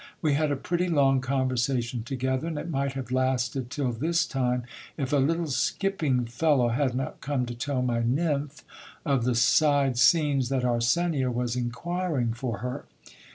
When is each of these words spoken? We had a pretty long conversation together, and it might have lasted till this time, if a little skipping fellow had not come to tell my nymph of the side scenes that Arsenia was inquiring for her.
We 0.19 0.33
had 0.33 0.49
a 0.51 0.55
pretty 0.55 0.87
long 0.89 1.19
conversation 1.21 2.01
together, 2.01 2.47
and 2.47 2.57
it 2.57 2.71
might 2.71 2.93
have 2.93 3.11
lasted 3.11 3.69
till 3.69 3.91
this 3.91 4.25
time, 4.25 4.63
if 4.97 5.13
a 5.13 5.17
little 5.17 5.45
skipping 5.45 6.25
fellow 6.25 6.69
had 6.69 6.95
not 6.95 7.21
come 7.21 7.45
to 7.45 7.53
tell 7.53 7.83
my 7.83 8.01
nymph 8.03 8.63
of 9.05 9.25
the 9.25 9.35
side 9.35 9.99
scenes 9.99 10.49
that 10.49 10.65
Arsenia 10.65 11.31
was 11.31 11.55
inquiring 11.55 12.33
for 12.33 12.57
her. 12.65 12.85